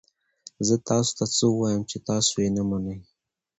زه 0.67 0.75
تاسو 0.89 1.11
ته 1.17 1.25
څه 1.35 1.43
ووایم 1.49 1.81
چې 1.91 1.97
تاسو 2.09 2.33
یې 2.43 2.49
نه 2.57 2.63
منئ؟ 2.69 2.99